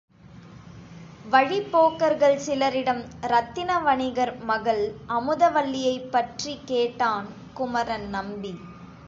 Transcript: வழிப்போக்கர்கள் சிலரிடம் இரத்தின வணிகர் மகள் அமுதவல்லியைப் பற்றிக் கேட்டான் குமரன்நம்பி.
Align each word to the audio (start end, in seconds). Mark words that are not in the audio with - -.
வழிப்போக்கர்கள் 1.31 2.37
சிலரிடம் 2.37 3.03
இரத்தின 3.21 3.79
வணிகர் 3.79 4.43
மகள் 4.43 4.83
அமுதவல்லியைப் 5.09 6.09
பற்றிக் 6.11 6.67
கேட்டான் 6.67 7.27
குமரன்நம்பி. 7.55 8.55